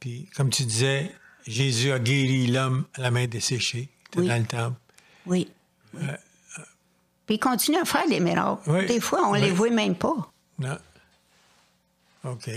Puis, 0.00 0.28
comme 0.34 0.50
tu 0.50 0.64
disais, 0.64 1.12
Jésus 1.46 1.92
a 1.92 1.98
guéri 1.98 2.48
l'homme 2.48 2.84
à 2.94 3.02
la 3.02 3.10
main 3.10 3.26
desséchée 3.26 3.88
oui. 4.16 4.26
dans 4.26 4.38
le 4.38 4.44
temple. 4.44 4.76
Oui. 5.26 5.48
Euh, 5.96 6.16
Puis 7.26 7.36
il 7.36 7.38
continue 7.38 7.78
à 7.78 7.84
faire 7.84 8.08
des 8.08 8.18
miracles. 8.18 8.86
Des 8.86 9.00
fois, 9.00 9.28
on 9.28 9.34
ne 9.34 9.40
les 9.40 9.50
voit 9.50 9.70
même 9.70 9.94
pas. 9.94 10.32
Non. 10.58 10.78
OK. 12.24 12.50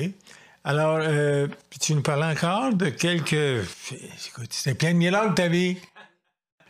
Alors, 0.64 0.98
euh, 1.02 1.48
tu 1.80 1.94
nous 1.94 2.02
parles 2.02 2.24
encore 2.24 2.74
de 2.74 2.90
quelques. 2.90 3.68
C'était 4.50 4.74
plein 4.74 4.94
de 4.94 4.98
miracles, 4.98 5.36
ta 5.36 5.48
vie? 5.48 5.78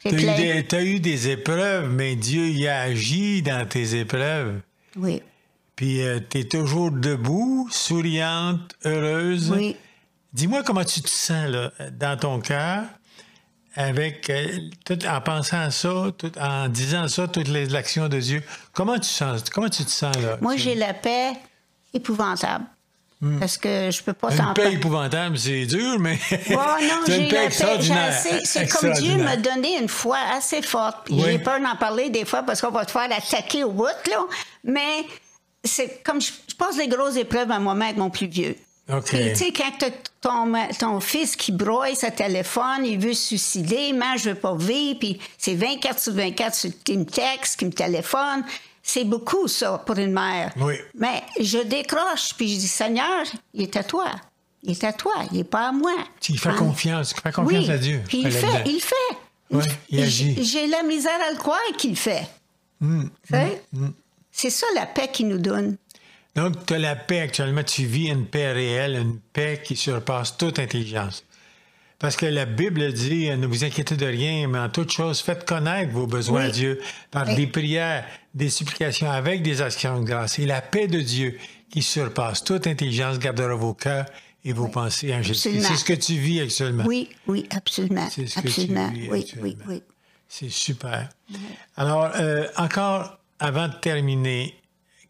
Tu 0.08 0.76
as, 0.76 0.84
eu 0.84 1.00
des 1.00 1.30
épreuves, 1.30 1.90
mais 1.90 2.16
Dieu 2.16 2.48
y 2.48 2.68
a 2.68 2.82
agi 2.82 3.42
dans 3.42 3.68
tes 3.68 3.96
épreuves. 4.00 4.62
Oui. 4.96 5.22
Puis 5.76 6.02
euh, 6.02 6.20
tu 6.30 6.40
es 6.40 6.44
toujours 6.44 6.92
debout, 6.92 7.68
souriante, 7.72 8.76
heureuse. 8.86 9.52
Oui. 9.52 9.76
Dis-moi 10.34 10.64
comment 10.64 10.84
tu 10.84 11.02
te 11.02 11.10
sens 11.10 11.50
là, 11.50 11.72
dans 11.92 12.18
ton 12.18 12.40
cœur 12.40 12.84
avec 13.76 14.30
euh, 14.30 14.48
tout, 14.86 15.06
en 15.06 15.22
pensant 15.22 15.60
à 15.60 15.72
ça, 15.72 16.12
tout, 16.18 16.32
en 16.40 16.70
disant 16.70 17.08
ça, 17.08 17.28
toutes 17.28 17.48
les 17.48 17.76
actions 17.76 18.08
de 18.08 18.20
Dieu. 18.20 18.44
Comment 18.74 18.98
tu 18.98 19.10
sens, 19.10 19.44
comment 19.50 19.70
tu 19.70 19.84
te 19.84 19.90
sens 19.90 20.16
là 20.18 20.38
Moi, 20.42 20.56
j'ai 20.56 20.76
la 20.76 20.94
paix 20.94 21.34
épouvantable. 21.94 22.66
Hmm. 23.22 23.40
Parce 23.40 23.58
que 23.58 23.90
je 23.92 24.04
peux 24.04 24.14
pas 24.14 24.30
t'en 24.30 24.50
Une 24.50 24.54
paix 24.54 24.74
épouvantable, 24.74 25.38
c'est 25.38 25.66
dur, 25.66 26.00
mais. 26.00 26.20
Oh, 26.52 26.56
non, 26.82 27.02
j'ai 27.08 27.28
une 27.28 27.34
extraordinaire. 27.34 28.14
C'est 28.44 28.68
comme 28.68 28.92
Dieu 28.94 29.18
m'a 29.18 29.38
donné 29.38 29.80
une 29.80 29.88
foi 29.88 30.18
assez 30.34 30.62
forte. 30.62 31.08
J'ai 31.10 31.40
peur 31.40 31.60
d'en 31.60 31.76
parler 31.76 32.10
des 32.10 32.26
fois 32.26 32.44
parce 32.44 32.62
qu'on 32.62 32.72
va 32.72 32.86
te 32.86 32.92
faire 32.92 33.10
attaquer 33.12 33.64
au 33.64 33.72
bout, 33.72 33.86
là. 33.86 34.26
Mais 34.64 35.06
c'est 35.64 36.04
comme 36.04 36.22
je, 36.22 36.32
passe 36.58 36.78
des 36.78 36.88
grosses 36.88 37.16
épreuves 37.16 37.52
à 37.52 37.60
moi-même 37.60 37.84
avec 37.84 37.98
mon 37.98 38.10
plus 38.10 38.28
vieux. 38.28 38.56
Okay. 38.88 39.34
Tu 39.34 39.46
sais, 39.46 39.52
quand 39.52 39.72
ton, 40.22 40.54
ton 40.78 41.00
fils 41.00 41.36
qui 41.36 41.52
broye 41.52 41.96
sa 41.96 42.12
téléphone, 42.12 42.86
il 42.86 43.00
veut 43.00 43.14
se 43.14 43.28
suicider, 43.28 43.94
mais 43.94 44.18
je 44.18 44.30
veux 44.30 44.36
pas 44.36 44.56
vivre, 44.56 45.00
puis 45.00 45.20
c'est 45.40 45.56
24 45.56 46.00
sur 46.00 46.14
24 46.14 46.68
qui 46.84 46.98
me 46.98 47.06
texte, 47.06 47.58
qui 47.58 47.66
me 47.66 47.72
téléphone. 47.72 48.44
C'est 48.88 49.04
beaucoup, 49.04 49.48
ça, 49.48 49.82
pour 49.84 49.98
une 49.98 50.14
mère. 50.14 50.54
Oui. 50.58 50.76
Mais 50.94 51.24
je 51.40 51.58
décroche, 51.58 52.36
puis 52.38 52.54
je 52.54 52.60
dis, 52.60 52.68
Seigneur, 52.68 53.26
il 53.52 53.64
est 53.64 53.76
à 53.76 53.84
toi. 53.84 54.12
Il 54.62 54.72
est 54.72 54.84
à 54.84 54.94
toi, 54.94 55.12
il 55.32 55.38
n'est 55.38 55.44
pas 55.44 55.70
à 55.70 55.72
moi. 55.72 55.96
Tu 56.22 56.38
fais 56.38 56.50
hein? 56.50 56.56
confiance, 56.56 57.16
tu 57.16 57.20
fais 57.20 57.32
confiance 57.32 57.68
à 57.68 57.80
Dieu. 57.80 58.04
Puis 58.08 58.22
il 58.22 58.32
fait, 58.32 58.64
il 58.68 58.80
fait. 58.80 59.18
Oui, 59.50 59.64
il 59.90 60.04
agit. 60.04 60.44
J'ai 60.44 60.68
la 60.68 60.84
misère 60.84 61.20
à 61.28 61.32
le 61.32 61.38
croire 61.38 61.60
qu'il 61.80 61.96
fait. 61.96 62.28
Hum, 62.80 63.10
hum, 63.34 63.50
hum. 63.76 63.94
C'est 64.32 64.52
ça 64.52 64.68
la 64.76 64.86
paix 64.86 65.10
qu'il 65.12 65.30
nous 65.30 65.40
donne. 65.40 65.78
Donc, 66.36 66.66
tu 66.68 66.76
as 66.76 66.78
la 66.78 66.96
paix 66.96 67.22
actuellement, 67.22 67.64
tu 67.64 67.86
vis 67.86 68.10
une 68.10 68.28
paix 68.28 68.52
réelle, 68.52 68.98
une 68.98 69.20
paix 69.34 69.64
qui 69.66 69.76
surpasse 69.76 70.38
toute 70.38 70.60
intelligence. 70.60 71.24
Parce 72.00 72.18
que 72.18 72.26
la 72.26 72.46
Bible 72.46 72.92
dit, 72.92 73.30
ne 73.30 73.48
vous 73.48 73.64
inquiétez 73.64 73.96
de 73.96 74.06
rien, 74.06 74.48
mais 74.48 74.60
en 74.60 74.70
toute 74.70 74.92
chose, 74.92 75.22
faites 75.22 75.46
connaître 75.46 75.92
vos 75.92 76.08
besoins 76.08 76.46
à 76.46 76.50
Dieu 76.50 76.82
par 77.10 77.26
des 77.34 77.48
prières, 77.48 78.06
des 78.34 78.50
supplications 78.50 79.10
avec 79.10 79.42
des 79.42 79.62
actions 79.62 80.02
de 80.02 80.06
grâce. 80.06 80.38
Et 80.40 80.46
la 80.46 80.62
paix 80.62 80.88
de 80.88 81.00
Dieu 81.00 81.38
qui 81.70 81.82
surpasse 81.82 82.44
toute 82.44 82.68
intelligence 82.68 83.18
gardera 83.18 83.56
vos 83.56 83.74
cœurs 83.74 84.06
et 84.44 84.52
vos 84.54 84.68
pensées 84.68 85.14
en 85.16 85.22
Jésus. 85.22 85.62
C'est 85.62 85.76
ce 85.76 85.86
que 85.86 85.94
tu 85.94 86.14
vis 86.14 86.42
actuellement. 86.42 86.84
Oui, 86.86 87.10
oui, 87.28 87.48
absolument. 87.50 88.08
C'est 88.10 88.28
ce 88.28 88.40
absolument. 88.40 88.90
que 88.90 88.94
tu 88.94 89.00
vis 89.00 89.10
oui, 89.10 89.20
actuellement. 89.20 89.48
oui, 89.48 89.58
oui. 89.68 89.84
C'est 90.28 90.50
super. 90.50 91.10
Alors, 91.78 92.12
euh, 92.16 92.48
encore 92.58 93.20
avant 93.40 93.68
de 93.68 93.76
terminer, 93.76 94.56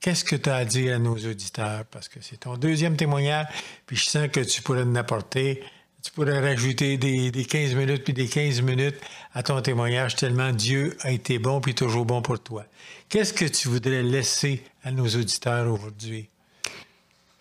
Qu'est-ce 0.06 0.24
que 0.24 0.36
tu 0.36 0.52
as 0.52 0.58
à 0.58 0.66
dire 0.66 0.98
à 0.98 1.00
nos 1.00 1.16
auditeurs? 1.16 1.84
Parce 1.86 2.10
que 2.10 2.20
c'est 2.22 2.42
ton 2.42 2.58
deuxième 2.58 2.96
témoignage, 2.96 3.48
puis 3.88 3.96
je 3.98 4.06
sens 4.06 4.28
que 4.28 4.42
tu 4.42 4.62
pourrais 4.62 4.84
en 4.84 4.94
apporter. 4.94 5.64
Tu 6.06 6.12
pourrais 6.12 6.40
rajouter 6.40 6.98
des, 6.98 7.32
15 7.32 7.74
minutes 7.74 8.04
puis 8.04 8.14
des 8.14 8.28
15 8.28 8.62
minutes 8.62 8.96
à 9.34 9.42
ton 9.42 9.60
témoignage, 9.60 10.16
tellement 10.16 10.52
Dieu 10.52 10.96
a 11.02 11.10
été 11.10 11.40
bon 11.40 11.60
puis 11.62 11.74
toujours 11.74 12.06
bon 12.06 12.22
pour 12.22 12.40
toi. 12.40 12.64
Qu'est-ce 13.10 13.34
que 13.34 13.46
tu 13.46 13.70
voudrais 13.70 14.04
laisser 14.04 14.64
à 14.84 14.92
nos 14.92 15.08
auditeurs 15.08 15.68
aujourd'hui? 15.74 16.30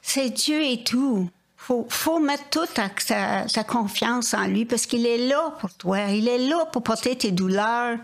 C'est 0.00 0.30
Dieu 0.30 0.62
et 0.64 0.82
tout. 0.82 1.28
Faut, 1.58 1.86
faut 1.90 2.18
mettre 2.20 2.48
toute 2.48 2.72
ta 2.72 3.64
confiance 3.64 4.32
en 4.32 4.46
lui 4.46 4.64
parce 4.64 4.86
qu'il 4.86 5.06
est 5.06 5.28
là 5.28 5.54
pour 5.60 5.74
toi. 5.74 6.00
Il 6.04 6.26
est 6.26 6.38
là 6.38 6.64
pour 6.72 6.82
porter 6.82 7.18
tes 7.18 7.32
douleurs 7.32 7.98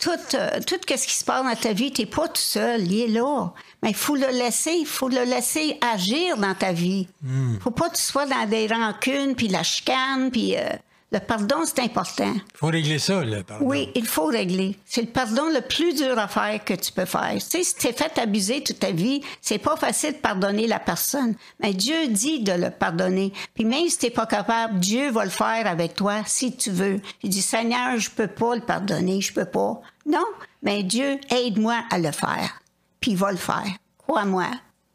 tout, 0.00 0.10
euh, 0.34 0.60
tout 0.66 0.76
ce 0.88 1.06
qui 1.06 1.14
se 1.14 1.24
passe 1.24 1.44
dans 1.44 1.54
ta 1.54 1.72
vie, 1.72 1.92
tu 1.92 2.02
n'es 2.02 2.06
pas 2.06 2.26
tout 2.26 2.36
seul, 2.36 2.90
il 2.90 3.00
est 3.02 3.08
là. 3.08 3.52
Mais 3.82 3.90
il 3.90 3.96
faut 3.96 4.16
le 4.16 4.28
laisser, 4.28 4.72
il 4.72 4.86
faut 4.86 5.08
le 5.08 5.24
laisser 5.24 5.78
agir 5.80 6.36
dans 6.36 6.54
ta 6.54 6.72
vie. 6.72 7.06
Il 7.22 7.28
hmm. 7.28 7.60
faut 7.60 7.70
pas 7.70 7.90
que 7.90 7.96
tu 7.96 8.02
sois 8.02 8.26
dans 8.26 8.48
des 8.48 8.66
rancunes, 8.66 9.34
puis 9.34 9.48
la 9.48 9.62
chicane, 9.62 10.30
puis... 10.30 10.56
Euh, 10.56 10.68
le 11.12 11.18
pardon, 11.18 11.56
c'est 11.64 11.80
important. 11.80 12.32
Il 12.34 12.56
faut 12.56 12.68
régler 12.68 13.00
ça, 13.00 13.24
le 13.24 13.42
pardon. 13.42 13.66
Oui, 13.66 13.90
il 13.96 14.06
faut 14.06 14.26
régler. 14.26 14.76
C'est 14.86 15.02
le 15.02 15.08
pardon 15.08 15.48
le 15.52 15.60
plus 15.60 15.92
dur 15.94 16.16
à 16.18 16.28
faire 16.28 16.64
que 16.64 16.74
tu 16.74 16.92
peux 16.92 17.04
faire. 17.04 17.34
Tu 17.34 17.40
sais, 17.40 17.64
si 17.64 17.74
tu 17.74 17.80
t'es 17.80 17.92
fait 17.92 18.16
abuser 18.18 18.62
toute 18.62 18.78
ta 18.78 18.92
vie, 18.92 19.20
c'est 19.40 19.58
pas 19.58 19.76
facile 19.76 20.12
de 20.12 20.18
pardonner 20.18 20.68
la 20.68 20.78
personne. 20.78 21.34
Mais 21.60 21.74
Dieu 21.74 22.08
dit 22.08 22.44
de 22.44 22.52
le 22.52 22.70
pardonner. 22.70 23.32
Puis 23.54 23.64
même 23.64 23.88
si 23.88 23.98
t'es 23.98 24.10
pas 24.10 24.26
capable, 24.26 24.78
Dieu 24.78 25.10
va 25.10 25.24
le 25.24 25.30
faire 25.30 25.66
avec 25.66 25.94
toi 25.94 26.22
si 26.26 26.56
tu 26.56 26.70
veux. 26.70 27.00
Il 27.24 27.30
dit, 27.30 27.42
Seigneur, 27.42 27.98
je 27.98 28.10
peux 28.10 28.28
pas 28.28 28.54
le 28.54 28.62
pardonner, 28.62 29.20
je 29.20 29.32
peux 29.32 29.44
pas. 29.44 29.80
Non, 30.06 30.26
mais 30.62 30.84
Dieu, 30.84 31.18
aide-moi 31.30 31.82
à 31.90 31.98
le 31.98 32.12
faire. 32.12 32.60
Puis 33.00 33.12
il 33.12 33.16
va 33.16 33.32
le 33.32 33.38
faire. 33.38 33.66
Crois-moi. 33.98 34.46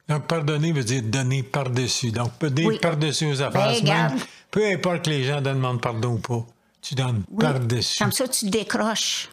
Donc, 0.08 0.28
pardonner 0.28 0.72
veut 0.72 0.84
dire 0.84 1.02
donner 1.04 1.42
par-dessus. 1.42 2.12
Donc, 2.12 2.32
donner 2.40 2.78
par-dessus 2.78 3.26
aux 3.26 3.42
affaires. 3.42 3.74
Ben, 3.84 4.16
peu 4.56 4.66
importe 4.72 5.04
que 5.04 5.10
les 5.10 5.26
gens 5.26 5.40
te 5.40 5.50
demandent 5.50 5.82
pardon 5.82 6.14
ou 6.14 6.18
pas, 6.18 6.46
Tu 6.82 6.96
donnes 6.96 7.24
par-dessus. 7.38 8.02
Comme 8.02 8.14
ça, 8.14 8.26
tu 8.26 8.50
décroches. 8.50 9.28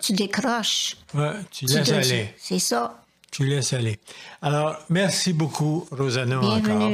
Tu 0.00 0.12
décroches. 0.12 0.96
Ouais, 1.14 1.32
tu 1.50 1.64
laisses 1.64 1.90
aller. 1.90 2.32
C'est 2.38 2.60
ça. 2.60 3.02
Tu 3.32 3.44
laisses 3.44 3.72
aller. 3.72 3.98
Alors, 4.40 4.76
merci 4.88 5.32
beaucoup, 5.32 5.88
Rosanna, 5.90 6.38
Bienvenue. 6.38 6.72
encore. 6.74 6.92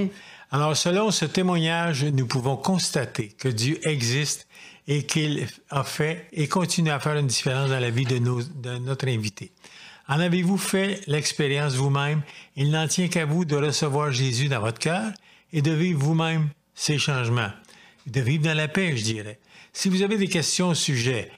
Alors, 0.51 0.77
selon 0.79 1.11
ce 1.11 1.27
témoignage, 1.27 2.05
nous 2.05 2.27
pouvons 2.27 2.57
constater 2.57 3.29
que 3.39 3.49
Dieu 3.49 3.79
existe 3.87 4.47
et 4.89 5.05
qu'il 5.05 5.47
a 5.69 5.85
fait 5.85 6.27
et 6.33 6.49
continue 6.49 6.91
à 6.91 6.99
faire 7.01 7.17
une 7.17 7.27
différence 7.27 7.69
dans 7.69 7.81
la 7.81 7.91
vie 7.91 8.07
de, 8.07 8.19
nos, 8.19 8.43
de 8.43 8.79
notre 8.79 9.09
invité. 9.09 9.53
En 10.09 10.21
avez-vous 10.21 10.57
fait 10.57 11.03
l'expérience 11.07 11.75
vous-même? 11.75 12.23
Il 12.57 12.71
n'en 12.71 12.89
tient 12.89 13.09
qu'à 13.09 13.27
vous 13.27 13.45
de 13.45 13.57
recevoir 13.57 14.11
Jésus 14.11 14.49
dans 14.49 14.61
votre 14.61 14.79
cœur 14.79 15.13
et 15.53 15.61
de 15.61 15.71
vivre 15.71 16.01
vous-même 16.03 16.49
ces 16.75 16.99
changements. 16.99 17.51
De 18.07 18.21
vivre 18.21 18.45
dans 18.45 18.55
la 18.55 18.69
paix, 18.69 18.97
je 18.97 19.03
dirais. 19.03 19.41
Si 19.73 19.89
vous 19.89 20.03
avez 20.03 20.19
des 20.19 20.29
questions 20.29 20.69
au 20.69 20.75
sujet, 20.75 21.33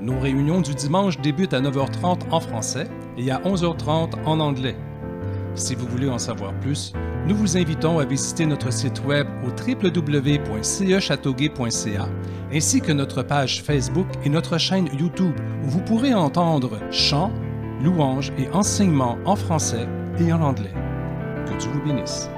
Nos 0.00 0.18
réunions 0.18 0.60
du 0.60 0.74
dimanche 0.74 1.20
débutent 1.20 1.54
à 1.54 1.60
9h30 1.60 2.22
en 2.32 2.40
français 2.40 2.88
et 3.16 3.30
à 3.30 3.38
11h30 3.42 4.14
en 4.24 4.40
anglais. 4.40 4.74
Si 5.54 5.76
vous 5.76 5.86
voulez 5.86 6.08
en 6.08 6.18
savoir 6.18 6.52
plus, 6.54 6.94
nous 7.26 7.36
vous 7.36 7.56
invitons 7.56 7.98
à 7.98 8.04
visiter 8.04 8.44
notre 8.46 8.72
site 8.72 9.04
web 9.04 9.26
au 9.44 9.48
www.cechateauguay.ca 9.48 12.08
ainsi 12.52 12.80
que 12.80 12.92
notre 12.92 13.22
page 13.22 13.62
Facebook 13.62 14.06
et 14.24 14.28
notre 14.28 14.58
chaîne 14.58 14.88
YouTube 14.98 15.34
où 15.64 15.68
vous 15.68 15.80
pourrez 15.80 16.14
entendre 16.14 16.78
chants, 16.90 17.32
louanges 17.82 18.32
et 18.38 18.48
enseignements 18.50 19.18
en 19.24 19.36
français 19.36 19.88
et 20.20 20.32
en 20.32 20.42
anglais. 20.42 20.74
Que 21.46 21.58
Dieu 21.58 21.70
vous 21.72 21.82
bénisse. 21.82 22.28